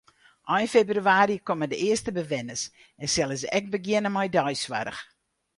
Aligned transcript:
Ein 0.53 0.67
febrewaarje 0.73 1.37
komme 1.47 1.67
de 1.71 1.77
earste 1.87 2.11
bewenners 2.17 2.63
en 3.03 3.07
sille 3.17 3.35
se 3.43 3.47
ek 3.59 3.65
begjinne 3.77 4.09
mei 4.17 4.29
deisoarch. 4.39 5.01